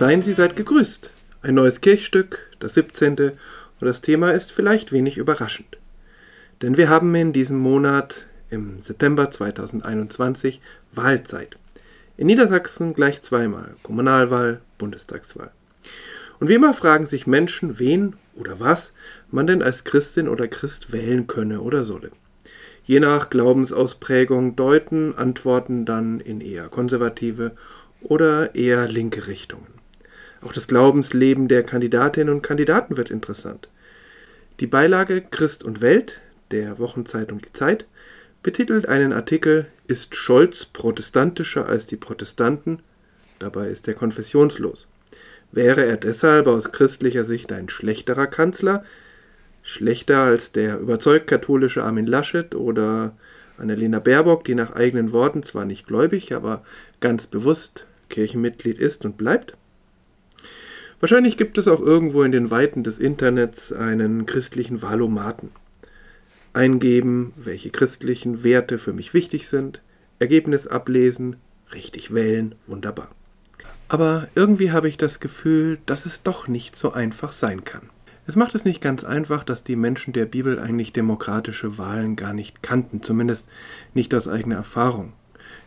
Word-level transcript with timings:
Seien 0.00 0.22
Sie 0.22 0.32
seid 0.32 0.56
gegrüßt. 0.56 1.12
Ein 1.42 1.56
neues 1.56 1.82
Kirchstück, 1.82 2.48
das 2.58 2.72
17. 2.72 3.16
und 3.18 3.36
das 3.80 4.00
Thema 4.00 4.30
ist 4.30 4.50
vielleicht 4.50 4.92
wenig 4.92 5.18
überraschend. 5.18 5.76
Denn 6.62 6.78
wir 6.78 6.88
haben 6.88 7.14
in 7.14 7.34
diesem 7.34 7.58
Monat 7.58 8.26
im 8.48 8.80
September 8.80 9.30
2021 9.30 10.62
Wahlzeit. 10.92 11.58
In 12.16 12.28
Niedersachsen 12.28 12.94
gleich 12.94 13.20
zweimal 13.20 13.76
Kommunalwahl, 13.82 14.62
Bundestagswahl. 14.78 15.50
Und 16.38 16.48
wie 16.48 16.54
immer 16.54 16.72
fragen 16.72 17.04
sich 17.04 17.26
Menschen, 17.26 17.78
wen 17.78 18.16
oder 18.34 18.58
was 18.58 18.94
man 19.30 19.46
denn 19.46 19.60
als 19.60 19.84
Christin 19.84 20.28
oder 20.28 20.48
Christ 20.48 20.94
wählen 20.94 21.26
könne 21.26 21.60
oder 21.60 21.84
solle. 21.84 22.10
Je 22.84 23.00
nach 23.00 23.28
Glaubensausprägung 23.28 24.56
deuten 24.56 25.14
Antworten 25.14 25.84
dann 25.84 26.20
in 26.20 26.40
eher 26.40 26.70
konservative 26.70 27.52
oder 28.00 28.54
eher 28.54 28.88
linke 28.88 29.26
Richtungen. 29.26 29.79
Auch 30.42 30.52
das 30.52 30.66
Glaubensleben 30.66 31.48
der 31.48 31.62
Kandidatinnen 31.62 32.34
und 32.34 32.42
Kandidaten 32.42 32.96
wird 32.96 33.10
interessant. 33.10 33.68
Die 34.60 34.66
Beilage 34.66 35.22
Christ 35.22 35.64
und 35.64 35.80
Welt 35.80 36.20
der 36.50 36.78
Wochenzeitung 36.78 37.38
Die 37.38 37.52
Zeit 37.52 37.86
betitelt 38.42 38.88
einen 38.88 39.12
Artikel 39.12 39.66
Ist 39.86 40.14
Scholz 40.14 40.64
protestantischer 40.64 41.66
als 41.66 41.86
die 41.86 41.96
Protestanten? 41.96 42.80
Dabei 43.38 43.68
ist 43.68 43.86
er 43.88 43.94
konfessionslos. 43.94 44.86
Wäre 45.52 45.84
er 45.84 45.96
deshalb 45.96 46.46
aus 46.46 46.72
christlicher 46.72 47.24
Sicht 47.24 47.52
ein 47.52 47.68
schlechterer 47.68 48.26
Kanzler? 48.26 48.84
Schlechter 49.62 50.20
als 50.20 50.52
der 50.52 50.78
überzeugt 50.78 51.26
katholische 51.26 51.82
Armin 51.82 52.06
Laschet 52.06 52.54
oder 52.54 53.14
Annalena 53.58 53.98
Baerbock, 53.98 54.44
die 54.44 54.54
nach 54.54 54.72
eigenen 54.72 55.12
Worten 55.12 55.42
zwar 55.42 55.66
nicht 55.66 55.86
gläubig, 55.86 56.34
aber 56.34 56.62
ganz 57.00 57.26
bewusst 57.26 57.86
Kirchenmitglied 58.08 58.78
ist 58.78 59.04
und 59.04 59.16
bleibt? 59.18 59.54
Wahrscheinlich 61.00 61.38
gibt 61.38 61.56
es 61.56 61.66
auch 61.66 61.80
irgendwo 61.80 62.22
in 62.22 62.32
den 62.32 62.50
Weiten 62.50 62.82
des 62.82 62.98
Internets 62.98 63.72
einen 63.72 64.26
christlichen 64.26 64.82
Wahlomaten. 64.82 65.50
Eingeben, 66.52 67.32
welche 67.36 67.70
christlichen 67.70 68.44
Werte 68.44 68.76
für 68.76 68.92
mich 68.92 69.14
wichtig 69.14 69.48
sind, 69.48 69.80
Ergebnis 70.18 70.66
ablesen, 70.66 71.36
richtig 71.72 72.12
wählen, 72.12 72.54
wunderbar. 72.66 73.08
Aber 73.88 74.28
irgendwie 74.34 74.72
habe 74.72 74.88
ich 74.88 74.98
das 74.98 75.20
Gefühl, 75.20 75.78
dass 75.86 76.04
es 76.04 76.22
doch 76.22 76.48
nicht 76.48 76.76
so 76.76 76.92
einfach 76.92 77.32
sein 77.32 77.64
kann. 77.64 77.88
Es 78.26 78.36
macht 78.36 78.54
es 78.54 78.64
nicht 78.64 78.82
ganz 78.82 79.02
einfach, 79.02 79.42
dass 79.42 79.64
die 79.64 79.76
Menschen 79.76 80.12
der 80.12 80.26
Bibel 80.26 80.58
eigentlich 80.58 80.92
demokratische 80.92 81.78
Wahlen 81.78 82.14
gar 82.14 82.34
nicht 82.34 82.62
kannten, 82.62 83.02
zumindest 83.02 83.48
nicht 83.94 84.14
aus 84.14 84.28
eigener 84.28 84.56
Erfahrung. 84.56 85.14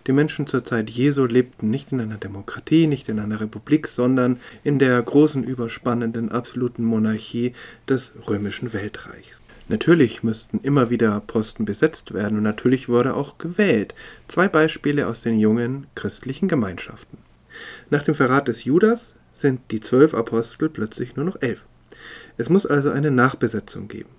Die 0.07 0.11
Menschen 0.11 0.47
zur 0.47 0.63
Zeit 0.63 0.89
Jesu 0.89 1.25
lebten 1.25 1.69
nicht 1.69 1.91
in 1.91 2.01
einer 2.01 2.17
Demokratie, 2.17 2.87
nicht 2.87 3.09
in 3.09 3.19
einer 3.19 3.39
Republik, 3.39 3.87
sondern 3.87 4.39
in 4.63 4.79
der 4.79 5.01
großen, 5.01 5.43
überspannenden, 5.43 6.31
absoluten 6.31 6.83
Monarchie 6.83 7.53
des 7.87 8.11
römischen 8.27 8.73
Weltreichs. 8.73 9.41
Natürlich 9.69 10.23
müssten 10.23 10.59
immer 10.59 10.89
wieder 10.89 11.21
Posten 11.21 11.63
besetzt 11.63 12.13
werden 12.13 12.37
und 12.37 12.43
natürlich 12.43 12.89
wurde 12.89 13.15
auch 13.15 13.37
gewählt. 13.37 13.95
Zwei 14.27 14.49
Beispiele 14.49 15.07
aus 15.07 15.21
den 15.21 15.39
jungen 15.39 15.87
christlichen 15.95 16.49
Gemeinschaften. 16.49 17.17
Nach 17.89 18.03
dem 18.03 18.15
Verrat 18.15 18.49
des 18.49 18.65
Judas 18.65 19.15
sind 19.31 19.61
die 19.71 19.79
zwölf 19.79 20.13
Apostel 20.13 20.69
plötzlich 20.69 21.15
nur 21.15 21.25
noch 21.25 21.41
elf. 21.41 21.65
Es 22.37 22.49
muss 22.49 22.65
also 22.65 22.89
eine 22.89 23.11
Nachbesetzung 23.11 23.87
geben. 23.87 24.09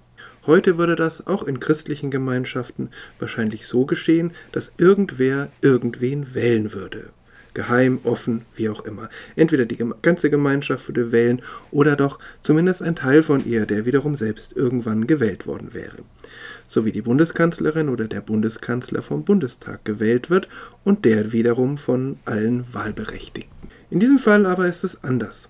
Heute 0.47 0.77
würde 0.77 0.95
das 0.95 1.27
auch 1.27 1.45
in 1.45 1.59
christlichen 1.59 2.11
Gemeinschaften 2.11 2.91
wahrscheinlich 3.19 3.67
so 3.67 3.87
geschehen, 3.87 4.33
dass 4.53 4.73
irgendwer 4.77 5.49
irgendwen 5.63 6.35
wählen 6.35 6.75
würde. 6.75 7.11
Geheim, 7.55 8.01
offen, 8.03 8.43
wie 8.55 8.69
auch 8.69 8.85
immer. 8.85 9.09
Entweder 9.37 9.65
die 9.65 9.79
ganze 10.03 10.29
Gemeinschaft 10.29 10.89
würde 10.89 11.13
wählen 11.13 11.41
oder 11.71 11.97
doch 11.97 12.19
zumindest 12.43 12.83
ein 12.83 12.97
Teil 12.97 13.23
von 13.23 13.47
ihr, 13.47 13.65
der 13.65 13.87
wiederum 13.87 14.17
selbst 14.17 14.55
irgendwann 14.55 15.07
gewählt 15.07 15.47
worden 15.47 15.73
wäre. 15.73 15.99
So 16.67 16.85
wie 16.85 16.93
die 16.93 17.03
Bundeskanzlerin 17.03 17.89
oder 17.89 18.09
der 18.09 18.21
Bundeskanzler 18.21 19.03
vom 19.03 19.25
Bundestag 19.25 19.85
gewählt 19.85 20.31
wird 20.31 20.49
und 20.83 21.05
der 21.05 21.33
wiederum 21.33 21.79
von 21.79 22.19
allen 22.25 22.67
Wahlberechtigten. 22.75 23.71
In 23.89 24.01
diesem 24.01 24.19
Fall 24.19 24.45
aber 24.47 24.67
ist 24.67 24.83
es 24.83 25.05
anders. 25.05 25.49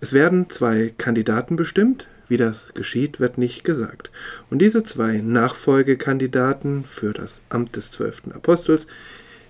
Es 0.00 0.12
werden 0.12 0.50
zwei 0.50 0.92
Kandidaten 0.98 1.56
bestimmt, 1.56 2.08
wie 2.30 2.36
das 2.36 2.72
geschieht, 2.74 3.20
wird 3.20 3.36
nicht 3.36 3.64
gesagt. 3.64 4.10
Und 4.48 4.60
diese 4.60 4.82
zwei 4.82 5.18
Nachfolgekandidaten 5.18 6.84
für 6.84 7.12
das 7.12 7.42
Amt 7.48 7.76
des 7.76 7.90
zwölften 7.90 8.32
Apostels, 8.32 8.86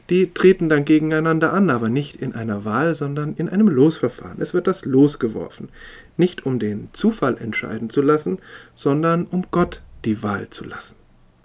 die 0.08 0.34
treten 0.34 0.68
dann 0.68 0.84
gegeneinander 0.84 1.52
an, 1.52 1.70
aber 1.70 1.88
nicht 1.88 2.16
in 2.16 2.34
einer 2.34 2.64
Wahl, 2.64 2.96
sondern 2.96 3.34
in 3.34 3.48
einem 3.48 3.68
Losverfahren. 3.68 4.40
Es 4.40 4.52
wird 4.52 4.66
das 4.66 4.84
Los 4.84 5.20
geworfen, 5.20 5.68
nicht 6.16 6.44
um 6.44 6.58
den 6.58 6.88
Zufall 6.92 7.38
entscheiden 7.38 7.90
zu 7.90 8.02
lassen, 8.02 8.38
sondern 8.74 9.26
um 9.26 9.46
Gott 9.52 9.82
die 10.04 10.22
Wahl 10.24 10.50
zu 10.50 10.64
lassen. 10.64 10.96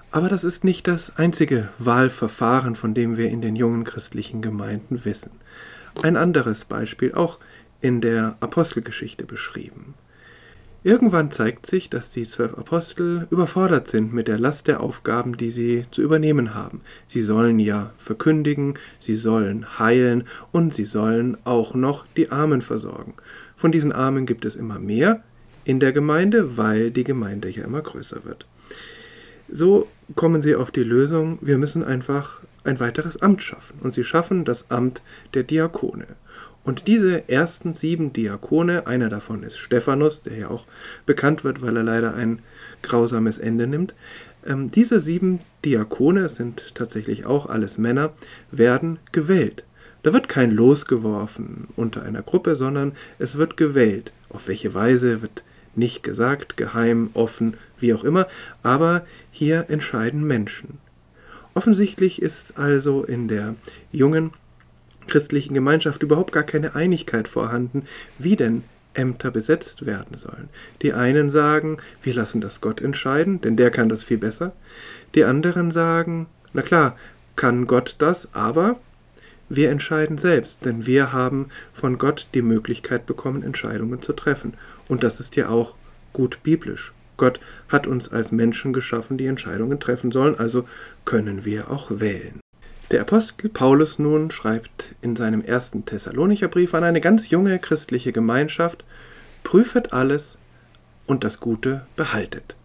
Aber 0.10 0.30
das 0.30 0.44
ist 0.44 0.64
nicht 0.64 0.88
das 0.88 1.18
einzige 1.18 1.70
Wahlverfahren, 1.78 2.76
von 2.76 2.94
dem 2.94 3.18
wir 3.18 3.30
in 3.30 3.42
den 3.42 3.56
jungen 3.56 3.84
christlichen 3.84 4.42
Gemeinden 4.42 5.04
wissen. 5.04 5.32
Ein 6.02 6.18
anderes 6.18 6.66
Beispiel, 6.66 7.14
auch 7.14 7.38
in 7.82 8.02
der 8.02 8.38
Apostelgeschichte 8.40 9.26
beschrieben. 9.26 9.94
Irgendwann 10.86 11.32
zeigt 11.32 11.66
sich, 11.66 11.90
dass 11.90 12.12
die 12.12 12.28
zwölf 12.28 12.56
Apostel 12.60 13.26
überfordert 13.32 13.88
sind 13.88 14.14
mit 14.14 14.28
der 14.28 14.38
Last 14.38 14.68
der 14.68 14.82
Aufgaben, 14.82 15.36
die 15.36 15.50
sie 15.50 15.86
zu 15.90 16.04
übernehmen 16.04 16.54
haben. 16.54 16.82
Sie 17.08 17.24
sollen 17.24 17.58
ja 17.58 17.90
verkündigen, 17.98 18.76
sie 19.00 19.16
sollen 19.16 19.80
heilen 19.80 20.26
und 20.52 20.76
sie 20.76 20.86
sollen 20.86 21.38
auch 21.44 21.74
noch 21.74 22.06
die 22.16 22.30
Armen 22.30 22.62
versorgen. 22.62 23.16
Von 23.56 23.72
diesen 23.72 23.92
Armen 23.92 24.28
gibt 24.28 24.46
es 24.46 24.56
immer 24.56 24.78
mehr 24.78 25.24
in 25.64 25.80
der 25.80 25.92
Gemeinde, 25.92 26.56
weil 26.56 26.92
die 26.92 27.04
Gemeinde 27.04 27.50
ja 27.50 27.64
immer 27.64 27.82
größer 27.82 28.24
wird. 28.24 28.46
So 29.50 29.88
kommen 30.14 30.42
sie 30.42 30.56
auf 30.56 30.72
die 30.72 30.84
Lösung, 30.84 31.40
wir 31.42 31.58
müssen 31.58 31.84
einfach 31.84 32.42
ein 32.64 32.80
weiteres 32.80 33.22
Amt 33.22 33.42
schaffen. 33.42 33.80
Und 33.82 33.94
sie 33.94 34.04
schaffen 34.04 34.46
das 34.46 34.70
Amt 34.70 35.02
der 35.34 35.44
Diakone. 35.44 36.06
Und 36.64 36.88
diese 36.88 37.30
ersten 37.30 37.74
sieben 37.74 38.12
Diakone, 38.12 38.88
einer 38.88 39.10
davon 39.10 39.44
ist 39.44 39.58
Stephanus, 39.58 40.24
der 40.24 40.38
ja 40.38 40.48
auch 40.50 40.66
bekannt 41.06 41.44
wird, 41.44 41.62
weil 41.62 41.78
er 41.78 41.84
leider 41.84 42.16
ein 42.16 42.40
grausames 42.82 43.38
Ende 43.38 43.68
nimmt, 43.68 43.94
ähm, 44.46 44.72
diese 44.72 45.00
sieben 45.00 45.40
Diakone, 45.64 46.22
es 46.22 46.36
sind 46.36 46.76
tatsächlich 46.76 47.26
auch 47.26 47.48
alles 47.48 47.78
Männer, 47.78 48.14
werden 48.52 49.00
gewählt. 49.12 49.64
Da 50.04 50.14
wird 50.14 50.28
kein 50.28 50.52
Los 50.52 50.86
geworfen 50.86 51.68
unter 51.76 52.04
einer 52.04 52.22
Gruppe, 52.22 52.56
sondern 52.56 52.94
es 53.18 53.38
wird 53.38 53.58
gewählt. 53.58 54.12
Auf 54.30 54.48
welche 54.48 54.74
Weise 54.74 55.22
wird 55.24 55.44
nicht 55.78 56.04
gesagt, 56.04 56.58
geheim, 56.58 57.10
offen, 57.14 57.56
wie 57.78 57.94
auch 57.94 58.04
immer, 58.04 58.28
aber 58.64 59.06
hier 59.32 59.66
entscheiden 59.70 60.26
Menschen. 60.26 60.80
Offensichtlich 61.54 62.22
ist 62.22 62.58
also 62.58 63.04
in 63.04 63.28
der 63.28 63.56
jungen 63.92 64.32
christlichen 65.08 65.54
Gemeinschaft 65.54 66.04
überhaupt 66.04 66.32
gar 66.32 66.44
keine 66.44 66.76
Einigkeit 66.76 67.28
vorhanden, 67.28 67.84
wie 68.18 68.36
denn 68.36 68.64
Ämter 68.94 69.32
besetzt 69.32 69.86
werden 69.86 70.16
sollen. 70.16 70.50
Die 70.82 70.94
einen 70.94 71.30
sagen, 71.30 71.78
wir 72.02 72.14
lassen 72.14 72.42
das 72.42 72.62
Gott 72.62 72.82
entscheiden, 72.82 73.42
denn 73.42 73.56
der 73.56 73.72
kann 73.72 73.90
das 73.90 74.04
viel 74.04 74.18
besser. 74.18 74.54
Die 75.16 75.26
anderen 75.26 75.72
sagen, 75.72 76.28
na 76.54 76.62
klar, 76.62 76.98
kann 77.36 77.68
Gott 77.68 77.96
das, 78.00 78.34
aber 78.34 78.80
wir 79.50 79.70
entscheiden 79.70 80.18
selbst, 80.18 80.66
denn 80.66 80.86
wir 80.86 81.14
haben 81.14 81.50
von 81.74 81.98
Gott 81.98 82.28
die 82.34 82.42
Möglichkeit 82.42 83.06
bekommen, 83.06 83.44
Entscheidungen 83.44 84.02
zu 84.02 84.14
treffen. 84.14 84.56
Und 84.88 85.04
das 85.04 85.20
ist 85.20 85.36
ja 85.36 85.50
auch 85.50 85.76
gut 86.14 86.40
biblisch. 86.44 86.94
Gott 87.18 87.40
hat 87.70 87.88
uns 87.88 88.12
als 88.12 88.32
Menschen 88.32 88.74
geschaffen, 88.74 89.18
die 89.18 89.28
Entscheidungen 89.28 89.80
treffen 89.80 90.12
sollen, 90.12 90.38
also 90.38 90.68
können 91.06 91.46
wir 91.46 91.72
auch 91.72 91.92
wählen. 92.00 92.40
Der 92.92 93.02
Apostel 93.02 93.50
Paulus 93.50 94.00
nun 94.00 94.32
schreibt 94.32 94.96
in 95.02 95.16
seinem 95.16 95.42
ersten 95.42 95.86
Thessalonicher 95.86 96.48
Brief 96.48 96.74
an 96.74 96.84
eine 96.84 97.02
ganz 97.02 97.30
junge 97.30 97.58
christliche 97.58 98.12
Gemeinschaft, 98.12 98.84
prüfet 99.44 99.94
alles 99.94 100.38
und 101.06 101.24
das 101.24 101.40
Gute 101.40 101.86
behaltet. 101.96 102.56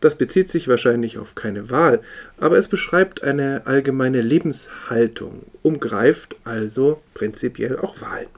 Das 0.00 0.16
bezieht 0.16 0.50
sich 0.50 0.68
wahrscheinlich 0.68 1.18
auf 1.18 1.34
keine 1.34 1.70
Wahl, 1.70 2.00
aber 2.38 2.58
es 2.58 2.68
beschreibt 2.68 3.22
eine 3.22 3.66
allgemeine 3.66 4.20
Lebenshaltung, 4.20 5.44
umgreift 5.62 6.36
also 6.44 7.02
prinzipiell 7.14 7.76
auch 7.76 8.00
Wahlen. 8.00 8.28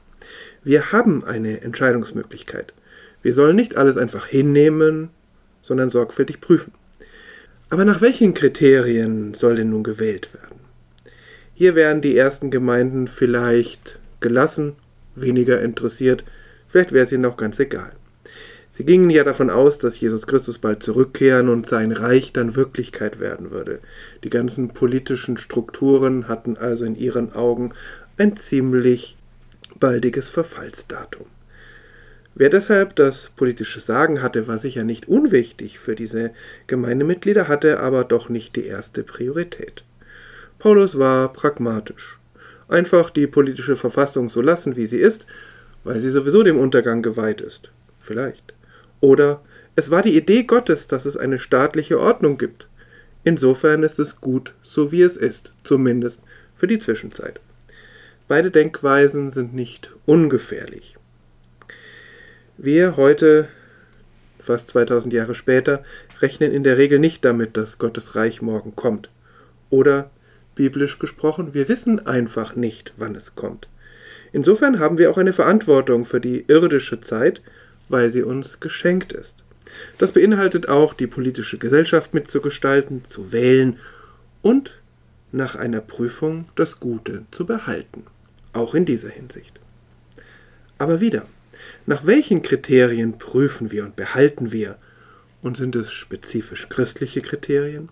Wir 0.63 0.91
haben 0.91 1.23
eine 1.23 1.61
Entscheidungsmöglichkeit. 1.61 2.73
Wir 3.21 3.33
sollen 3.33 3.55
nicht 3.55 3.77
alles 3.77 3.97
einfach 3.97 4.25
hinnehmen, 4.25 5.09
sondern 5.61 5.89
sorgfältig 5.89 6.39
prüfen. 6.41 6.73
Aber 7.69 7.85
nach 7.85 8.01
welchen 8.01 8.33
Kriterien 8.33 9.33
soll 9.33 9.55
denn 9.55 9.69
nun 9.69 9.83
gewählt 9.83 10.33
werden? 10.33 10.59
Hier 11.53 11.75
wären 11.75 12.01
die 12.01 12.17
ersten 12.17 12.51
Gemeinden 12.51 13.07
vielleicht 13.07 13.99
gelassen, 14.19 14.75
weniger 15.15 15.61
interessiert, 15.61 16.23
vielleicht 16.67 16.91
wäre 16.91 17.05
es 17.05 17.11
ihnen 17.11 17.25
auch 17.25 17.37
ganz 17.37 17.59
egal. 17.59 17.91
Sie 18.73 18.85
gingen 18.85 19.09
ja 19.09 19.25
davon 19.25 19.49
aus, 19.49 19.79
dass 19.79 19.99
Jesus 19.99 20.27
Christus 20.27 20.57
bald 20.57 20.81
zurückkehren 20.81 21.49
und 21.49 21.67
sein 21.67 21.91
Reich 21.91 22.31
dann 22.31 22.55
Wirklichkeit 22.55 23.19
werden 23.19 23.51
würde. 23.51 23.79
Die 24.23 24.29
ganzen 24.29 24.69
politischen 24.69 25.35
Strukturen 25.35 26.29
hatten 26.29 26.55
also 26.55 26.85
in 26.85 26.95
ihren 26.95 27.33
Augen 27.33 27.73
ein 28.17 28.37
ziemlich 28.37 29.17
baldiges 29.77 30.29
Verfallsdatum. 30.29 31.25
Wer 32.33 32.49
deshalb 32.49 32.95
das 32.95 33.29
politische 33.35 33.81
Sagen 33.81 34.21
hatte, 34.21 34.47
war 34.47 34.57
sicher 34.57 34.85
nicht 34.85 35.09
unwichtig 35.09 35.79
für 35.79 35.95
diese 35.95 36.31
Gemeindemitglieder, 36.67 37.49
hatte 37.49 37.81
aber 37.81 38.05
doch 38.05 38.29
nicht 38.29 38.55
die 38.55 38.65
erste 38.65 39.03
Priorität. 39.03 39.83
Paulus 40.59 40.97
war 40.97 41.33
pragmatisch. 41.33 42.19
Einfach 42.69 43.09
die 43.09 43.27
politische 43.27 43.75
Verfassung 43.75 44.29
so 44.29 44.41
lassen, 44.41 44.77
wie 44.77 44.87
sie 44.87 44.99
ist, 44.99 45.25
weil 45.83 45.99
sie 45.99 46.09
sowieso 46.09 46.41
dem 46.41 46.57
Untergang 46.57 47.01
geweiht 47.01 47.41
ist. 47.41 47.73
Vielleicht. 47.99 48.53
Oder 49.01 49.41
es 49.75 49.91
war 49.91 50.01
die 50.01 50.15
Idee 50.15 50.43
Gottes, 50.43 50.87
dass 50.87 51.05
es 51.05 51.17
eine 51.17 51.39
staatliche 51.39 51.99
Ordnung 51.99 52.37
gibt. 52.37 52.67
Insofern 53.23 53.83
ist 53.83 53.99
es 53.99 54.21
gut, 54.21 54.53
so 54.63 54.91
wie 54.91 55.01
es 55.01 55.17
ist, 55.17 55.53
zumindest 55.63 56.21
für 56.55 56.67
die 56.67 56.79
Zwischenzeit. 56.79 57.39
Beide 58.27 58.51
Denkweisen 58.51 59.31
sind 59.31 59.53
nicht 59.53 59.93
ungefährlich. 60.05 60.97
Wir 62.57 62.95
heute, 62.95 63.47
fast 64.39 64.69
2000 64.69 65.13
Jahre 65.13 65.35
später, 65.35 65.83
rechnen 66.21 66.51
in 66.51 66.63
der 66.63 66.77
Regel 66.77 66.99
nicht 66.99 67.25
damit, 67.25 67.57
dass 67.57 67.77
Gottes 67.77 68.15
Reich 68.15 68.41
morgen 68.41 68.75
kommt. 68.75 69.09
Oder, 69.69 70.11
biblisch 70.55 70.99
gesprochen, 70.99 71.53
wir 71.53 71.69
wissen 71.69 72.05
einfach 72.05 72.55
nicht, 72.55 72.93
wann 72.97 73.15
es 73.15 73.35
kommt. 73.35 73.67
Insofern 74.31 74.79
haben 74.79 74.97
wir 74.97 75.09
auch 75.09 75.17
eine 75.17 75.33
Verantwortung 75.33 76.05
für 76.05 76.21
die 76.21 76.45
irdische 76.47 77.01
Zeit, 77.01 77.41
weil 77.91 78.09
sie 78.09 78.23
uns 78.23 78.59
geschenkt 78.59 79.13
ist. 79.13 79.43
Das 79.97 80.11
beinhaltet 80.11 80.69
auch, 80.69 80.93
die 80.93 81.07
politische 81.07 81.57
Gesellschaft 81.57 82.13
mitzugestalten, 82.13 83.03
zu 83.07 83.31
wählen 83.31 83.77
und 84.41 84.81
nach 85.31 85.55
einer 85.55 85.81
Prüfung 85.81 86.45
das 86.55 86.79
Gute 86.79 87.25
zu 87.31 87.45
behalten. 87.45 88.03
Auch 88.53 88.75
in 88.75 88.85
dieser 88.85 89.09
Hinsicht. 89.09 89.59
Aber 90.77 90.99
wieder, 90.99 91.25
nach 91.85 92.05
welchen 92.05 92.41
Kriterien 92.41 93.17
prüfen 93.17 93.71
wir 93.71 93.85
und 93.85 93.95
behalten 93.95 94.51
wir? 94.51 94.77
Und 95.41 95.57
sind 95.57 95.75
es 95.75 95.91
spezifisch 95.91 96.69
christliche 96.69 97.21
Kriterien? 97.21 97.89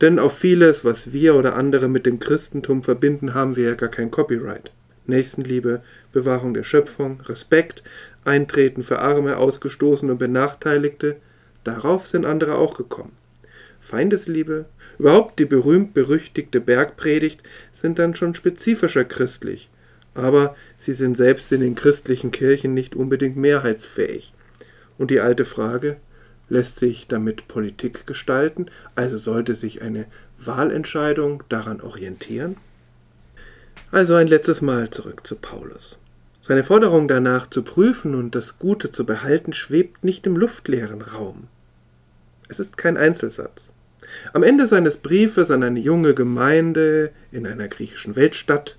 Denn 0.00 0.18
auf 0.18 0.36
vieles, 0.36 0.84
was 0.84 1.12
wir 1.12 1.34
oder 1.34 1.56
andere 1.56 1.88
mit 1.88 2.06
dem 2.06 2.18
Christentum 2.18 2.82
verbinden, 2.82 3.34
haben 3.34 3.56
wir 3.56 3.70
ja 3.70 3.74
gar 3.74 3.88
kein 3.88 4.10
Copyright. 4.10 4.72
Nächstenliebe, 5.06 5.82
Bewahrung 6.12 6.54
der 6.54 6.62
Schöpfung, 6.62 7.20
Respekt, 7.22 7.82
Eintreten 8.24 8.82
für 8.82 9.00
Arme, 9.00 9.36
Ausgestoßene 9.38 10.12
und 10.12 10.18
Benachteiligte, 10.18 11.16
darauf 11.64 12.06
sind 12.06 12.24
andere 12.24 12.56
auch 12.56 12.76
gekommen. 12.76 13.16
Feindesliebe, 13.80 14.66
überhaupt 14.98 15.38
die 15.38 15.44
berühmt-berüchtigte 15.44 16.60
Bergpredigt 16.60 17.42
sind 17.72 17.98
dann 17.98 18.14
schon 18.14 18.34
spezifischer 18.34 19.04
christlich, 19.04 19.70
aber 20.14 20.54
sie 20.78 20.92
sind 20.92 21.16
selbst 21.16 21.50
in 21.52 21.60
den 21.60 21.74
christlichen 21.74 22.30
Kirchen 22.30 22.74
nicht 22.74 22.94
unbedingt 22.94 23.36
mehrheitsfähig. 23.36 24.32
Und 24.98 25.10
die 25.10 25.20
alte 25.20 25.44
Frage, 25.44 25.96
lässt 26.48 26.78
sich 26.78 27.08
damit 27.08 27.48
Politik 27.48 28.06
gestalten, 28.06 28.66
also 28.94 29.16
sollte 29.16 29.54
sich 29.54 29.82
eine 29.82 30.06
Wahlentscheidung 30.38 31.42
daran 31.48 31.80
orientieren? 31.80 32.56
Also 33.90 34.14
ein 34.14 34.28
letztes 34.28 34.60
Mal 34.60 34.90
zurück 34.90 35.26
zu 35.26 35.36
Paulus. 35.36 35.98
Seine 36.44 36.64
Forderung 36.64 37.06
danach 37.06 37.46
zu 37.46 37.62
prüfen 37.62 38.16
und 38.16 38.34
das 38.34 38.58
Gute 38.58 38.90
zu 38.90 39.06
behalten 39.06 39.52
schwebt 39.52 40.02
nicht 40.02 40.26
im 40.26 40.36
luftleeren 40.36 41.00
Raum. 41.00 41.46
Es 42.48 42.58
ist 42.58 42.76
kein 42.76 42.96
Einzelsatz. 42.96 43.72
Am 44.32 44.42
Ende 44.42 44.66
seines 44.66 44.96
Briefes 44.96 45.52
an 45.52 45.62
eine 45.62 45.78
junge 45.78 46.14
Gemeinde 46.14 47.12
in 47.30 47.46
einer 47.46 47.68
griechischen 47.68 48.16
Weltstadt 48.16 48.76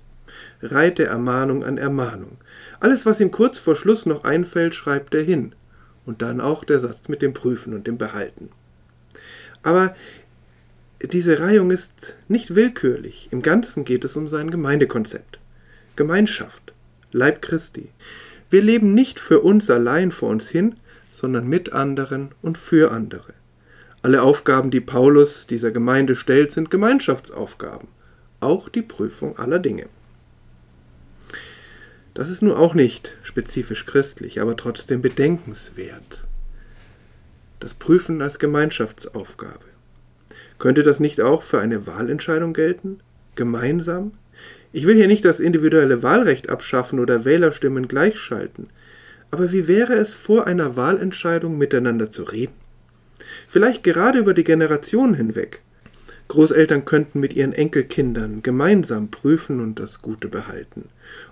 reiht 0.60 1.00
er 1.00 1.06
Ermahnung 1.06 1.64
an 1.64 1.78
Ermahnung. 1.78 2.36
Alles, 2.80 3.06
was 3.06 3.20
ihm 3.20 3.30
kurz 3.30 3.58
vor 3.58 3.76
Schluss 3.76 4.04
noch 4.04 4.24
einfällt, 4.24 4.74
schreibt 4.74 5.14
er 5.14 5.22
hin. 5.22 5.54
Und 6.04 6.20
dann 6.20 6.42
auch 6.42 6.64
der 6.64 6.78
Satz 6.78 7.08
mit 7.08 7.22
dem 7.22 7.32
Prüfen 7.32 7.72
und 7.72 7.86
dem 7.86 7.96
Behalten. 7.96 8.50
Aber 9.62 9.96
diese 11.02 11.40
Reihung 11.40 11.70
ist 11.70 12.14
nicht 12.28 12.54
willkürlich. 12.54 13.28
Im 13.30 13.40
Ganzen 13.40 13.86
geht 13.86 14.04
es 14.04 14.18
um 14.18 14.28
sein 14.28 14.50
Gemeindekonzept. 14.50 15.38
Gemeinschaft. 15.96 16.73
Leib 17.14 17.42
Christi. 17.42 17.90
Wir 18.50 18.60
leben 18.60 18.92
nicht 18.92 19.20
für 19.20 19.38
uns 19.38 19.70
allein 19.70 20.10
vor 20.10 20.30
uns 20.30 20.48
hin, 20.48 20.74
sondern 21.12 21.46
mit 21.46 21.72
anderen 21.72 22.32
und 22.42 22.58
für 22.58 22.90
andere. 22.90 23.34
Alle 24.02 24.20
Aufgaben, 24.22 24.72
die 24.72 24.80
Paulus 24.80 25.46
dieser 25.46 25.70
Gemeinde 25.70 26.16
stellt, 26.16 26.50
sind 26.50 26.72
Gemeinschaftsaufgaben, 26.72 27.86
auch 28.40 28.68
die 28.68 28.82
Prüfung 28.82 29.38
aller 29.38 29.60
Dinge. 29.60 29.86
Das 32.14 32.30
ist 32.30 32.42
nun 32.42 32.56
auch 32.56 32.74
nicht 32.74 33.16
spezifisch 33.22 33.86
christlich, 33.86 34.40
aber 34.40 34.56
trotzdem 34.56 35.00
bedenkenswert. 35.00 36.26
Das 37.60 37.74
Prüfen 37.74 38.20
als 38.22 38.40
Gemeinschaftsaufgabe. 38.40 39.66
Könnte 40.58 40.82
das 40.82 40.98
nicht 40.98 41.20
auch 41.20 41.44
für 41.44 41.60
eine 41.60 41.86
Wahlentscheidung 41.86 42.54
gelten? 42.54 42.98
Gemeinsam? 43.36 44.14
Ich 44.76 44.88
will 44.88 44.96
hier 44.96 45.06
nicht 45.06 45.24
das 45.24 45.38
individuelle 45.38 46.02
Wahlrecht 46.02 46.50
abschaffen 46.50 46.98
oder 46.98 47.24
Wählerstimmen 47.24 47.86
gleichschalten, 47.86 48.70
aber 49.30 49.52
wie 49.52 49.68
wäre 49.68 49.92
es 49.92 50.16
vor 50.16 50.48
einer 50.48 50.74
Wahlentscheidung 50.74 51.56
miteinander 51.56 52.10
zu 52.10 52.24
reden? 52.24 52.54
Vielleicht 53.46 53.84
gerade 53.84 54.18
über 54.18 54.34
die 54.34 54.42
Generationen 54.42 55.14
hinweg. 55.14 55.62
Großeltern 56.26 56.84
könnten 56.84 57.20
mit 57.20 57.34
ihren 57.34 57.52
Enkelkindern 57.52 58.42
gemeinsam 58.42 59.12
prüfen 59.12 59.60
und 59.60 59.78
das 59.78 60.02
Gute 60.02 60.26
behalten 60.26 60.88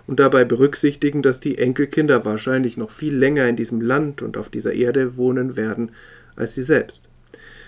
und 0.07 0.21
dabei 0.21 0.45
berücksichtigen, 0.45 1.21
dass 1.21 1.41
die 1.41 1.57
Enkelkinder 1.57 2.23
wahrscheinlich 2.23 2.77
noch 2.77 2.91
viel 2.91 3.13
länger 3.13 3.45
in 3.49 3.57
diesem 3.57 3.81
Land 3.81 4.21
und 4.21 4.37
auf 4.37 4.47
dieser 4.47 4.71
Erde 4.71 5.17
wohnen 5.17 5.57
werden 5.57 5.91
als 6.37 6.55
sie 6.55 6.63
selbst. 6.63 7.09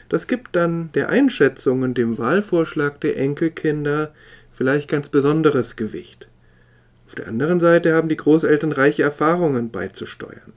Das 0.08 0.28
gibt 0.28 0.56
dann 0.56 0.92
der 0.94 1.10
Einschätzung 1.10 1.82
und 1.82 1.98
dem 1.98 2.18
Wahlvorschlag 2.18 3.02
der 3.02 3.18
Enkelkinder 3.18 4.14
vielleicht 4.56 4.90
ganz 4.90 5.10
besonderes 5.10 5.76
Gewicht. 5.76 6.30
Auf 7.08 7.16
der 7.16 7.28
anderen 7.28 7.60
Seite 7.60 7.94
haben 7.94 8.10
die 8.10 8.18
Großeltern 8.18 8.72
reiche 8.72 9.04
Erfahrungen 9.04 9.70
beizusteuern. 9.70 10.54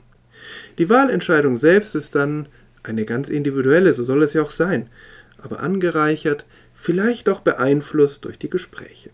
Die 0.78 0.88
Wahlentscheidung 0.88 1.56
selbst 1.56 1.94
ist 1.94 2.14
dann 2.14 2.48
eine 2.82 3.04
ganz 3.04 3.28
individuelle, 3.28 3.92
so 3.92 4.04
soll 4.04 4.22
es 4.22 4.32
ja 4.32 4.42
auch 4.42 4.52
sein, 4.52 4.88
aber 5.36 5.60
angereichert, 5.60 6.46
vielleicht 6.72 7.28
auch 7.28 7.40
beeinflusst 7.40 8.24
durch 8.24 8.38
die 8.38 8.48
Gespräche. 8.48 9.10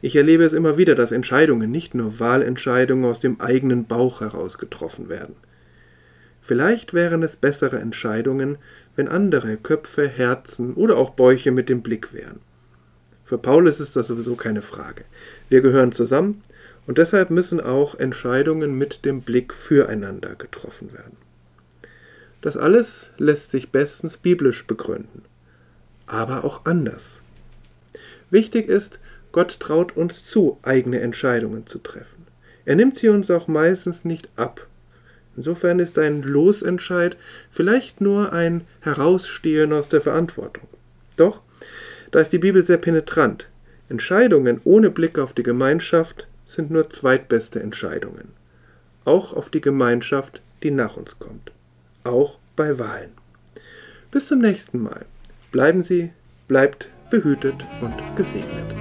Ich 0.00 0.14
erlebe 0.14 0.44
es 0.44 0.52
immer 0.52 0.78
wieder, 0.78 0.94
dass 0.94 1.12
Entscheidungen, 1.12 1.70
nicht 1.70 1.94
nur 1.94 2.20
Wahlentscheidungen 2.20 3.10
aus 3.10 3.18
dem 3.18 3.40
eigenen 3.40 3.86
Bauch 3.86 4.20
heraus 4.20 4.58
getroffen 4.58 5.08
werden. 5.08 5.34
Vielleicht 6.40 6.92
wären 6.92 7.22
es 7.22 7.36
bessere 7.36 7.78
Entscheidungen, 7.78 8.58
wenn 8.96 9.08
andere 9.08 9.56
Köpfe, 9.56 10.06
Herzen 10.06 10.74
oder 10.74 10.96
auch 10.96 11.10
Bäuche 11.10 11.50
mit 11.50 11.68
dem 11.68 11.82
Blick 11.82 12.12
wären. 12.12 12.40
Für 13.24 13.38
Paulus 13.38 13.80
ist 13.80 13.96
das 13.96 14.08
sowieso 14.08 14.36
keine 14.36 14.62
Frage. 14.62 15.04
Wir 15.48 15.62
gehören 15.62 15.92
zusammen 15.92 16.42
und 16.86 16.98
deshalb 16.98 17.30
müssen 17.30 17.60
auch 17.60 17.94
Entscheidungen 17.94 18.76
mit 18.76 19.04
dem 19.04 19.22
Blick 19.22 19.54
füreinander 19.54 20.34
getroffen 20.34 20.92
werden. 20.92 21.16
Das 22.42 22.58
alles 22.58 23.10
lässt 23.16 23.50
sich 23.50 23.70
bestens 23.70 24.18
biblisch 24.18 24.66
begründen, 24.66 25.22
aber 26.06 26.44
auch 26.44 26.66
anders. 26.66 27.22
Wichtig 28.30 28.68
ist, 28.68 29.00
Gott 29.32 29.58
traut 29.58 29.96
uns 29.96 30.26
zu, 30.26 30.58
eigene 30.62 31.00
Entscheidungen 31.00 31.66
zu 31.66 31.78
treffen. 31.78 32.26
Er 32.66 32.76
nimmt 32.76 32.98
sie 32.98 33.08
uns 33.08 33.30
auch 33.30 33.48
meistens 33.48 34.04
nicht 34.04 34.28
ab. 34.36 34.66
Insofern 35.36 35.78
ist 35.78 35.98
ein 35.98 36.22
Losentscheid 36.22 37.16
vielleicht 37.50 38.00
nur 38.00 38.32
ein 38.32 38.66
Herausstehen 38.80 39.72
aus 39.72 39.88
der 39.88 40.02
Verantwortung. 40.02 40.68
Doch 41.16 41.40
da 42.14 42.20
ist 42.20 42.32
die 42.32 42.38
Bibel 42.38 42.62
sehr 42.62 42.76
penetrant. 42.76 43.48
Entscheidungen 43.88 44.60
ohne 44.62 44.88
Blick 44.90 45.18
auf 45.18 45.32
die 45.32 45.42
Gemeinschaft 45.42 46.28
sind 46.46 46.70
nur 46.70 46.88
zweitbeste 46.88 47.58
Entscheidungen. 47.58 48.28
Auch 49.04 49.32
auf 49.32 49.50
die 49.50 49.60
Gemeinschaft, 49.60 50.40
die 50.62 50.70
nach 50.70 50.96
uns 50.96 51.18
kommt. 51.18 51.50
Auch 52.04 52.38
bei 52.54 52.78
Wahlen. 52.78 53.10
Bis 54.12 54.28
zum 54.28 54.38
nächsten 54.38 54.80
Mal. 54.80 55.06
Bleiben 55.50 55.82
Sie, 55.82 56.12
bleibt 56.46 56.88
behütet 57.10 57.66
und 57.80 57.96
gesegnet. 58.14 58.76